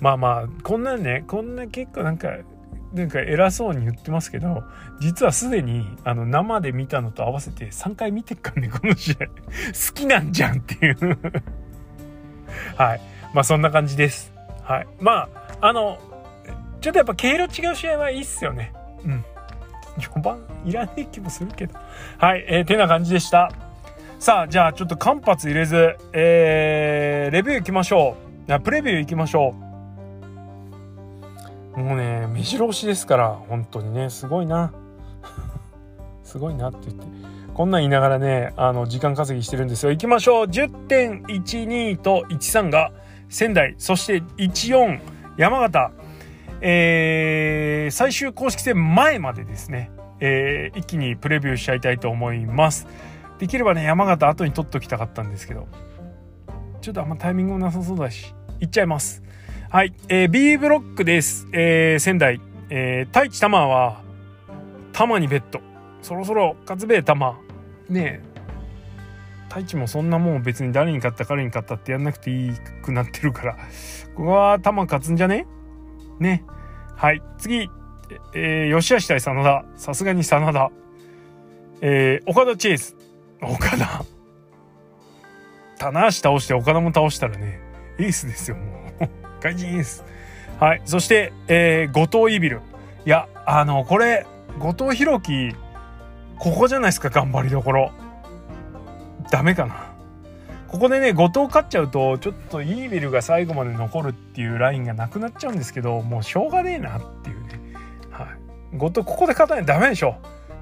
[0.00, 2.28] まあまあこんなんねこんな結構なんか
[2.92, 4.64] なんか偉そうに言ってますけど
[5.00, 11.18] 実はすでにあの生で見たのと合わせて3回見てっからねこの試合好きなんじゃんっていう
[12.76, 13.00] はい
[13.32, 15.28] まあそんな感じですはいま
[15.60, 15.98] ああの
[16.80, 18.72] ちょっとやっぱ毛色違う試合はいいっすよね
[19.04, 19.24] うん
[19.98, 21.74] 4番いらねえ気もするけど。
[22.18, 23.50] はい、えー、てな感じでした。
[24.18, 28.16] さあ、じゃあちょっと間髪入れず、えー、レビュー行きましょ
[28.48, 28.60] う。
[28.60, 29.69] プレビュー行きましょう。
[31.76, 34.72] もうね、目白押しですから、本当にね、すごいな。
[36.24, 37.06] すごいなって言って。
[37.54, 39.92] こんなん言いながらね、あの、時間稼ぎしてるんですよ。
[39.92, 40.46] 行きましょう。
[40.46, 42.92] 10.12と13が
[43.28, 45.00] 仙台、そして14
[45.36, 45.92] 山形、
[46.60, 52.86] えー、最終公式戦前までですね、えー、一気にプレビューしちゃいたいと思います。
[53.38, 55.68] できればね、山形後に取っときたかったんですけど、
[56.80, 59.22] ちょっとあんまタイミングもなさそうだし、いっちゃいます。
[59.72, 61.46] はい、えー、B ブロックです。
[61.52, 64.02] えー、仙台、えー、太一玉は、
[64.92, 65.60] 玉にベッド。
[66.02, 67.38] そろそろ勝つべえ玉。
[67.88, 68.22] ねえ、
[69.48, 72.52] 太一もそんなもん別に誰に勝った彼に勝ったってやんなくていい
[72.82, 73.54] くなってるから、
[74.16, 75.46] ここは玉勝つんじゃね？
[76.18, 76.42] ね。
[76.96, 77.22] はい。
[77.38, 77.70] 次、
[78.34, 79.64] えー、吉橋対真田。
[79.76, 80.72] さすがに真田。
[81.80, 82.96] えー、岡田チェイス。
[83.40, 84.04] 岡田。
[85.78, 87.60] 棚橋倒して岡田も倒したらね、
[88.00, 88.79] エースですよ、もう。
[89.40, 90.04] 外人エース。
[90.58, 90.82] はい。
[90.84, 92.60] そして、えー、後藤イビル。
[93.06, 94.26] いや、あの、これ、
[94.58, 95.54] 後藤弘樹、
[96.38, 97.92] ここじゃないですか、頑張りどころ。
[99.30, 99.90] ダメかな。
[100.70, 107.60] ここでね後藤勝っちゃうとちょっとイービルが最後まで残るっていうラインがなくなっちゃうんですけどもうしょうがねえなっていうね、
[108.12, 108.28] は
[108.72, 110.14] い、後藤ここで勝たないとダメでしょ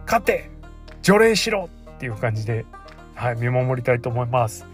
[0.07, 0.51] 勝て
[1.03, 2.65] 除霊しろっていう感じで、
[3.15, 4.65] はい、見守りたいと思います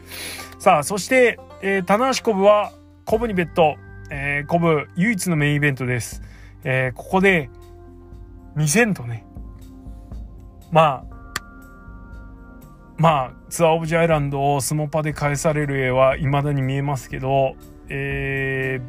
[0.60, 2.72] さあそして、えー、棚橋コブは
[3.04, 3.74] コブにベッド、
[4.10, 6.22] えー、コブ唯一のメインイベントです、
[6.64, 7.50] えー、ここで
[8.56, 9.24] 2000とね
[10.70, 11.14] まあ
[12.96, 17.56] まあツアーオブジャイランドをスモパで返される絵は未だに見えますけど、
[17.88, 18.80] え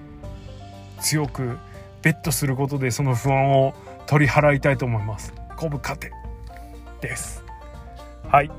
[0.98, 1.58] ー、強く
[2.02, 3.74] ベットすることでその不安を
[4.06, 5.34] 取り払いたいと思います。
[5.58, 6.12] コブ勝て
[7.02, 7.44] です。
[8.28, 8.48] はい。
[8.48, 8.52] っ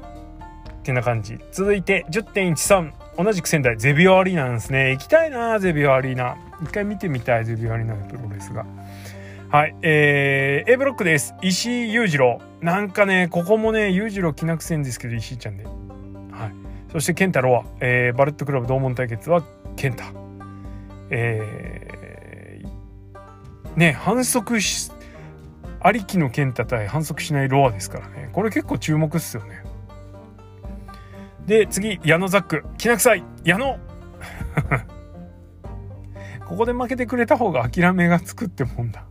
[0.83, 1.39] てな感じ。
[1.53, 8.67] 続いて10.13同じく仙台ゼビオアリーナなんですね行きたいなゼビオアリーナ一回見てみたいゼビオアリーナのプロレスが
[9.49, 11.33] はい、えー、A ブロックです。
[11.41, 12.41] 石井裕次郎。
[12.61, 15.65] なんかね、ここもね、裕次郎気なくせんですけど、石井ちゃんで。
[15.65, 15.73] はい。
[16.91, 19.45] そして、健太郎は、えー、バレットクラブ同門対決は、
[19.77, 20.03] 健太。
[21.11, 24.91] えー、ね、反則し、
[25.79, 28.31] ありきの健太対反則しないロアですからね。
[28.33, 29.63] これ結構注目っすよね。
[31.47, 32.65] で、次、矢野ザック。
[32.77, 33.25] きな臭い。
[33.45, 33.79] 矢野。
[36.47, 39.05] ここで負けてくれた方が諦めがつくってもんだ。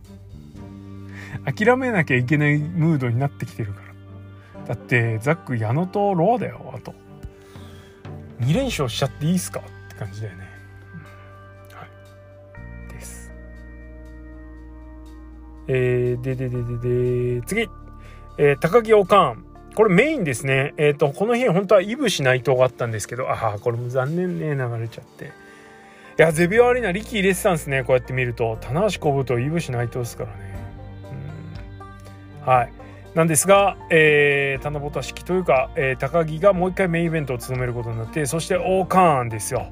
[1.44, 4.66] 諦めなきゃいけないムードになってきてるから。
[4.66, 6.94] だってザック矢野とロアだよあと。
[8.40, 10.48] 2連勝しちゃっていいっすかって感じだよね、
[11.72, 11.86] は
[12.90, 12.92] い。
[12.92, 13.32] です。
[15.68, 17.62] えー、ででででで次、
[18.38, 19.45] えー、高木おかん。
[19.76, 20.72] これメインですね。
[20.78, 25.26] えっ、ー、とこの日本当はイブし内藤があったんですけどああこれも残念ね流れちゃって。
[25.26, 25.28] い
[26.16, 28.56] やゼビオアリーナ力入れてたんですねこうやって見ると。
[28.62, 30.56] 棚橋コブとイブし内藤ですからね。
[32.46, 32.72] はい。
[33.14, 39.66] なんですが、えー、七夕式というか、えー、高木がもう一回メインイベントを務めることになってそしてオーカーンですよ。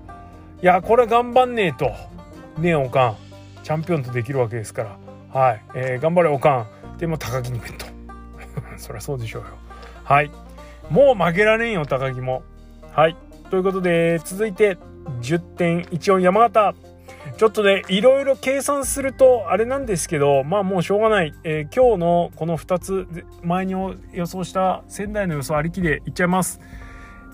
[0.62, 1.86] いやこれは頑張んねえと。
[2.60, 3.16] ねえオーカーン
[3.62, 4.82] チャンピオンとできるわけですか
[5.32, 5.40] ら。
[5.40, 7.86] はい、えー、頑張れオーカーンでも高木にベット
[8.76, 9.63] そりゃそうでしょうよ。
[10.04, 10.30] はい。
[10.90, 12.42] もう負けられんよ高木も。
[12.92, 13.16] はい。
[13.50, 14.76] ということで続いて
[15.22, 16.74] 10.14山形。
[17.36, 23.08] ちょっとねいろいろ計算するとあれなんですけどまあもうしょうがない、えー、今日のこの2つ
[23.42, 23.72] 前に
[24.12, 26.60] 予想した仙台の予想ありきでいっちゃいます。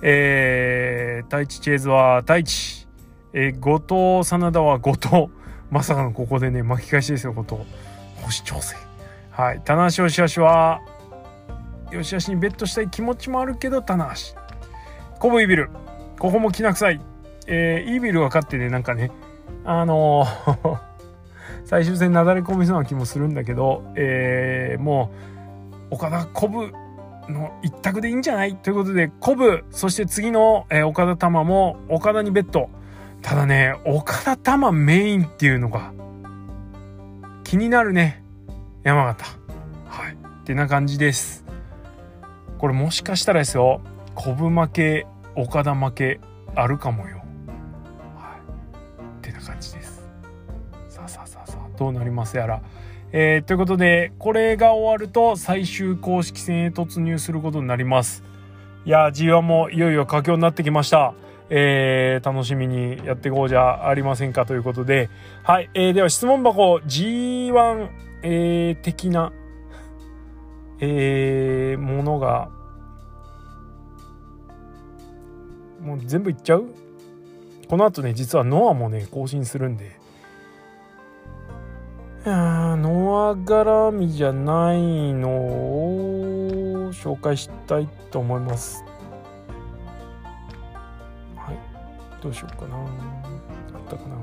[0.02, 2.88] えー、太一チェーズは太一、
[3.34, 3.78] えー、後
[4.20, 5.26] 藤真田は後藤。
[5.70, 7.56] まさかのここでね巻き返しですよ後藤。
[8.22, 8.76] 星調整。
[9.30, 9.60] はい。
[9.64, 10.80] 棚橋吉橋は
[11.90, 14.38] 吉橋にベットしたい気持ちもあるけど棚橋。
[15.18, 15.70] コブイビル。
[16.18, 17.00] ここもきな臭い。
[17.46, 19.10] えー、イービルが勝ってねなんかね。
[19.64, 20.78] あのー
[21.64, 25.10] 最終戦なだれ込みそうな気もするんだけど、えー、も
[25.90, 26.72] う岡田コブ
[27.28, 28.56] の一択でいいんじゃない？
[28.56, 32.70] ということでコブそして次の、えー、岡田玉も岡田にベット。
[33.22, 35.92] ただね岡田玉メインっていうのが
[37.44, 38.22] 気になるね。
[38.82, 39.24] 山形。
[39.86, 40.14] はい。
[40.14, 41.44] ってな感じです。
[42.60, 43.80] これもしかしたらですよ
[44.14, 46.20] コブ負け岡田負け
[46.54, 47.22] あるかもよ
[48.16, 48.40] はい、
[49.18, 50.02] ってな感じです
[50.88, 52.36] さあさあさあさあどうなります？
[52.36, 52.60] やら。
[53.12, 58.22] えー、ということで、これが終わると最終公式戦へ突入することになります。
[58.84, 61.14] いや G1 もいよいよ佳境になってきました。
[61.48, 65.10] えー、楽しみにやっていこうじゃありませんかということで、
[65.42, 67.88] はい、えー、では質問箱 G1、
[68.22, 69.32] えー、的な、
[70.80, 72.48] えー、ものが、
[75.80, 76.66] もう全部いっちゃう？
[77.68, 79.98] この後ね、実はノアもね、更新するんで、
[82.24, 88.84] いやノア絡みじゃないのを紹介したいと思います。
[91.36, 91.58] はい。
[92.22, 92.76] どうしようかな。
[92.76, 92.86] あっ
[93.88, 94.16] たかな。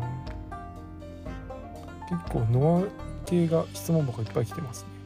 [2.10, 4.97] 結構ノア系が質問箱いっぱい来てますね。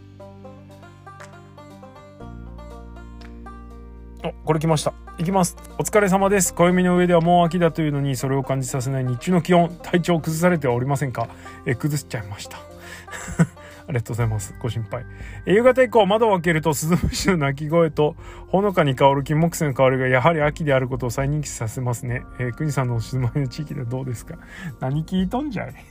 [4.23, 11.27] あこれ来ましたいきますお疲れ様です暦の上ではもう秋だというのにそれを感じさせない日中の気温体調を崩されてはおりませんか？
[11.65, 12.57] え崩しちゃいました
[13.87, 14.55] ありがとうございます。
[14.61, 15.03] ご心配。
[15.45, 18.15] 夕方以降、窓を開けると、スズムシの鳴き声と、
[18.47, 22.23] ほのかに香る金木犀の香りが、やはり秋であることを再認識させますね。
[22.39, 24.35] えー、国さんのお住まいの地域ではどうですか？
[24.79, 25.73] 何聞いとんじゃい？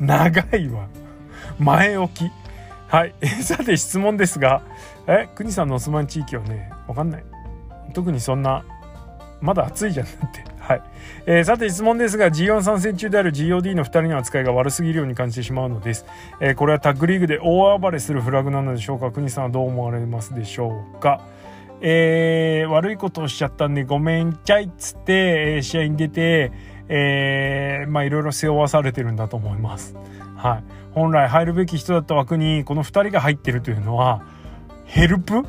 [0.00, 0.88] 長いわ。
[1.58, 2.30] 前置き。
[2.88, 3.14] はい。
[3.42, 4.62] さて質問ですが、
[5.06, 7.24] え、国さんのお住まい地域はね、わかんない。
[7.94, 8.64] 特にそんな、
[9.40, 10.44] まだ暑いじゃんって。
[10.58, 10.82] はい、
[11.26, 16.04] えー、さて質問ですが G1 参戦中である GOD の2人の扱いが悪すぎるように感じてしまうのです、
[16.40, 19.12] えー、これはタッグリーグで大暴れするフラグなのでしょうか？
[19.12, 21.20] 国さんはどう思われますでしょうか？
[21.82, 25.12] えー、悪いことをしちゃったんでごめんちゃいっつって、
[25.56, 26.50] えー、試合に出て、
[26.88, 29.94] えー、まあいろいろ背負わされてるんだと思います。
[30.34, 30.64] はい。
[30.92, 34.22] 本来入るべき人だった枠にこの2人が入ってるというのは
[34.86, 35.42] ヘルプ？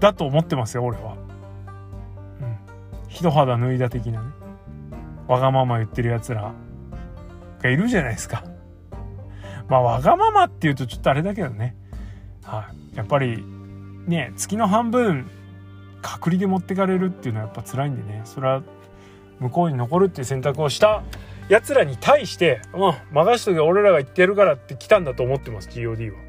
[0.00, 1.16] だと思ってますよ俺は。
[2.40, 2.58] うん。
[3.08, 4.30] 一肌脱いだ的なね。
[5.26, 6.52] わがまま言ってるやつら
[7.62, 8.44] がいるじゃないですか。
[9.68, 11.76] まあわがままっていうとちょっとあれだけどね。
[12.42, 12.96] はい。
[12.96, 13.42] やっぱり
[14.06, 15.30] ね月の半分
[16.02, 18.20] 隔離で持ってかれるっていうのはやっぱ辛いんでね。
[18.24, 18.62] それは
[19.40, 21.02] 向こうに残るっていう選択をした
[21.48, 26.23] やつらに対して「うん任しとけ俺らが言ってるから」って来たんだと思ってます GOD は。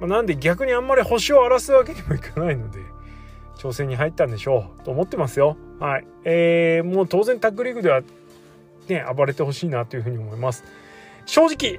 [0.00, 2.80] まあ、なんで逆にあんまり星を荒らすわけにもいかないので
[3.58, 5.56] 挑戦に入ったんでしょうと思ってますよ。
[5.78, 6.06] はい。
[6.24, 8.00] えー、もう当然タッグリーグでは
[8.88, 10.64] ね、暴れてほしいなというふうに思います。
[11.26, 11.78] 正直、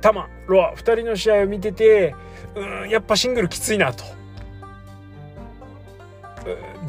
[0.00, 2.14] タマ、ロア、2人の試合を見てて、
[2.54, 4.04] うん、やっぱシングルきついなと。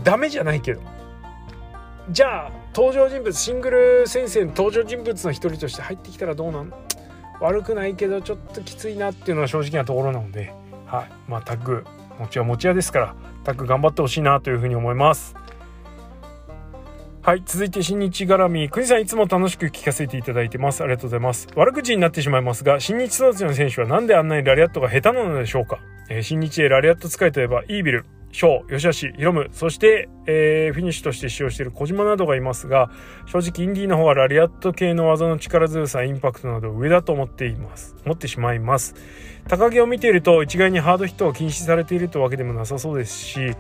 [0.04, 0.82] ダメじゃないけど。
[2.12, 6.74] じゃあ、登場人物、シングル先生の登場人物の一人として入ってきたらどうなん？
[7.42, 10.54] 悪くないけど、ちょっときついなっていうのは正直なところなので、
[10.90, 11.30] はい。
[11.30, 11.86] まあ、タッグ、
[12.20, 15.36] 持ちは持ち屋ですから、タッグ頑張ってほしいなというふうに思います。
[17.22, 17.44] はい。
[17.46, 20.82] 続いて新日絡み国さんいつも楽しく聞かせていただいてます。
[20.82, 21.48] ありがとうございます。
[21.56, 25.80] 悪口になってしまいますが新日育ちの選手は何であんなにラリアットが下手なのでしょうか、
[26.10, 28.06] えー、新日へラリアット使いといえばイービル。
[28.32, 32.92] 翔、吉橋、ヒロム、そして、えー、フィニッシュとして使用している小島などがいますが、
[33.26, 37.96] 正直インディーの方はラリアット系の技の力強さ、インパクトなど上だと思っています。
[38.06, 38.96] 思ってしまいます。
[39.48, 43.56] 高木を見ていると一概にハードヒットを禁止されているというわけでもなさそうですし、指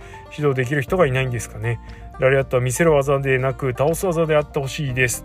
[0.47, 1.79] 導できる人がいないんですかね。
[2.19, 5.23] ラリアットは見せる技でなく倒す技であってほしいです。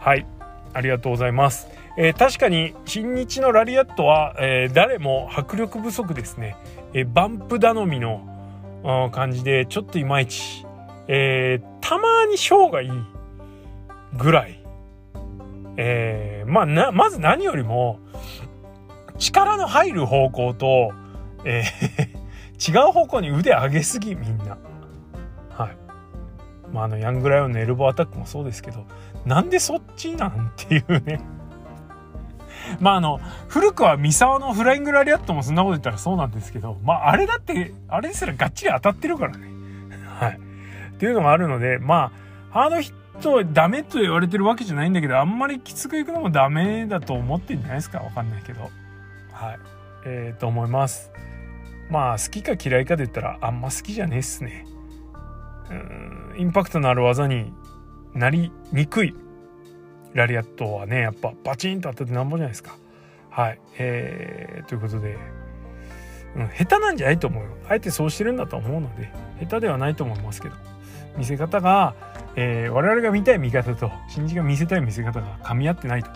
[0.00, 0.26] はい、
[0.72, 1.68] ありがとうございます。
[1.98, 6.56] えー、確かに新日のラリアットは、えー、誰も迫力不足ですね。
[6.94, 8.35] え、バンプ頼みの
[9.10, 10.64] 感じでちょっといまいち、
[11.08, 12.90] えー、たまにショーがいい
[14.16, 14.62] ぐらい、
[15.76, 17.98] えー、まあなまず何よりも
[19.18, 20.92] 力の入る方向と、
[21.44, 24.56] えー、 違う方向に腕上げすぎみんな。
[25.50, 25.76] はい。
[26.72, 28.84] まああのヤングライオンのエルボーアタックもそうですけど
[29.24, 31.20] なんでそっちなんていうね。
[32.80, 39.48] まああの古くは三沢のフライングラリアットもそんなこと言ったらそうなんですけどまああれだってあれですらがっちり当たってるからね。
[40.18, 40.38] はい。
[40.94, 42.10] っていうのがあるのでま
[42.50, 47.98] あハードヒットダメと言われてるわけじゃないんだけどあんまりきつくいくのもダメだと思ってんじゃないですか？
[48.00, 48.62] わかんないけど。
[49.32, 49.58] はい。
[50.04, 51.10] えー、と思います。
[51.90, 54.64] まあ好きか嫌いかで言ったらあんま好きじゃねえっすね。
[55.70, 57.52] うんインパクトのある技に
[58.14, 59.14] なりにくい
[60.16, 62.76] ラリアットはねやっぱバチンと当たってなんぼじゃないですか。
[63.30, 65.16] はい、えー、ということで、
[66.36, 67.50] うん、下手なんじゃないと思うよ。
[67.68, 70.54] あえてそうしてるんだと思うので下手ではないと思いますけど。
[71.16, 71.94] 見せ方が、
[72.36, 76.10] えー、我々が見たい見方と新人が見せたい見せ方が噛み合ってないと。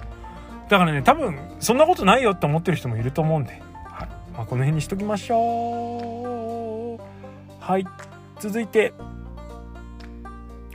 [0.68, 3.50] だからね多分そんなことないよって思ってる人もいると思うんで、
[3.84, 4.08] はい。
[4.34, 7.00] まあ、この辺にしときましょう。
[7.60, 7.86] はい。
[8.38, 8.92] 続いて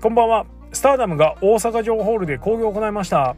[0.02, 0.55] こんばんは。
[0.76, 3.38] スターダムが大阪城ホールで興行を行いました。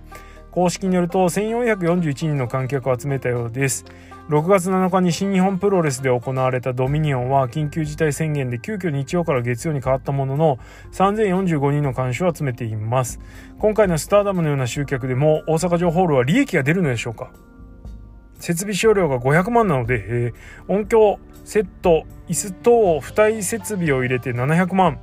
[0.50, 3.86] 公式によると1441人の観客を集めたようです。
[4.30, 10.58] 6月7日に新日本プロレスで行われたドミニオンは緊急事態宣言で急遽日曜から月曜に変わったものの
[10.94, 13.20] 3045人の監視を集めています。
[13.60, 17.32] 今回のスターダムのような集客でも大阪城ホールは利益が出るのでしょうか？
[18.40, 25.00] 設備使用料が500万なので、えー、音響セット椅子等付帯設備を入れて700万。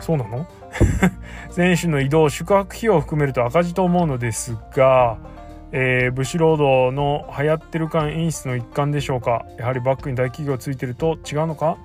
[0.00, 0.46] そうなの？
[1.50, 5.18] 選手の移動宿泊費を含めると赤字と思うのですが、
[5.72, 9.44] えー、ブシロードの流行ってる感演出の一環でしょうか。
[9.58, 11.76] やはりバックに大企業ついてると違うのか？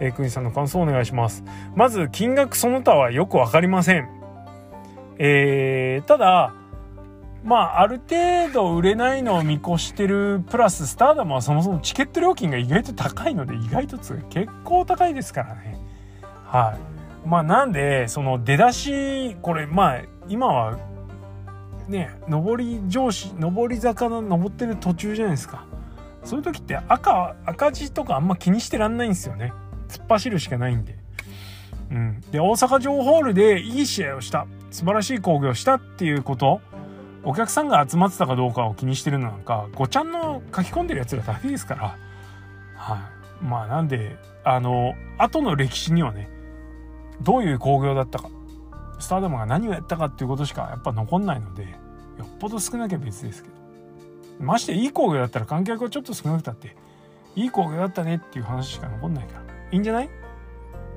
[0.00, 1.44] えー、クニさんの感想をお願いします。
[1.74, 4.08] まず金額その他はよく分かりません。
[5.18, 6.52] えー、ただ
[7.44, 15.78] まあある程度売れないのを見越してるプラススターダムはそもそもチケット料金が意外と高いので意外と結構高いですからね。
[16.46, 16.93] はい。
[17.24, 20.78] まあなんでその出だしこれまあ今は
[21.88, 25.66] ね上り上司上り坂の登ってる途中じゃないですか。
[26.22, 29.52] そういう時って赤赤字とかあんま気にしてらんないんですよね。
[29.88, 30.96] 突っ走るしかないんで。
[31.90, 34.46] うん、で大阪城ホールでいい試合をした。
[34.70, 36.60] 素晴らしい興行をしたっていうこと。
[37.26, 41.96] お客さんが集まってたかどうかを気にしてるのなんかごちゃんの書き込んでるやつらだけですから。
[42.76, 43.44] はい。
[43.44, 46.28] まあなんであの後の歴史にはね
[47.22, 48.28] どういう興行だったか。
[48.98, 51.68] スターダムが何をやったかっていうことしかやっぱ残んないのでよ
[52.24, 53.54] っぽど少なきゃ別ですけど。
[54.40, 56.76] ましていい興行だったら観客がちょっと少なくたって
[57.36, 59.40] いい興行だったねっていう話しか残んないから。
[59.72, 60.10] いいんじゃない？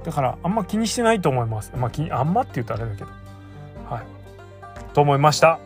[0.03, 1.71] だからあんま気にしてないと思います。
[1.75, 3.07] まあ気あんまって言うとあれだけど。
[3.89, 4.93] はい。
[4.93, 5.59] と思いました。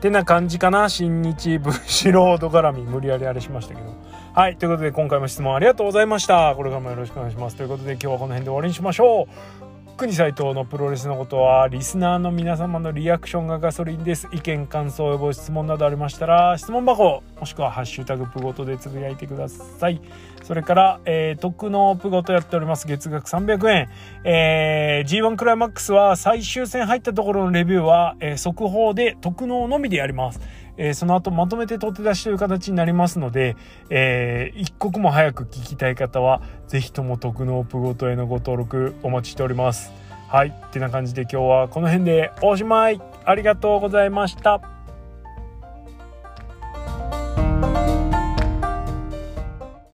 [0.00, 0.88] てな感じかな。
[0.88, 3.94] 新日ブシロード絡み無理やりあれしましたけど。
[4.32, 4.56] はい。
[4.56, 6.54] ということで今回も質問ありがとうございました。
[6.56, 7.56] これからもよろしくお願いします。
[7.56, 9.67] ということで今日はこの辺で終わりにしましょう。
[9.98, 14.28] 国斎藤のプロレスのことはリスナーの皆様のリアクションがガソリンです。
[14.32, 20.00] 意見感想ご質問などありましたら質問箱もしくは「ハッシュタグプゴト」でつぶやいてください。
[20.44, 22.86] それから、えー、特納プゴトやっております。
[22.86, 23.88] 月額300円、
[24.22, 30.40] えー、G1 クライマックスは最終戦入ったところのレビューは、えー、速報で特納のみでやります。
[30.78, 33.56] えー、その後まとめて取って出しという形になりますので、
[33.90, 39.92] えー、一刻も早く聞きたい方は、是非とも特納プごとへのご登録お待ちしております。
[40.28, 40.48] はい。
[40.48, 43.00] ってな感じで今日はこの辺でおしまい。
[43.24, 44.77] ありがとうございました。